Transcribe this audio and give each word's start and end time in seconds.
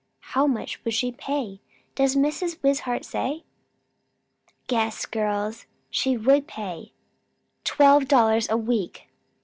"How 0.33 0.47
much 0.47 0.83
would 0.83 0.95
she 0.95 1.11
pay? 1.11 1.59
Does 1.93 2.15
Mrs. 2.15 2.57
Wishart 2.63 3.05
say?" 3.05 3.43
"Guess, 4.65 5.05
girls! 5.05 5.67
She 5.91 6.17
would 6.17 6.47
pay 6.47 6.91
twelve 7.63 8.07
dollars 8.07 8.49
a 8.49 8.57
week." 8.57 9.09